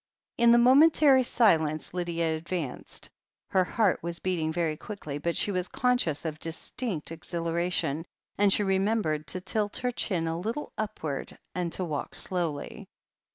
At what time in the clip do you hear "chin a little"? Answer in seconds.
9.91-10.73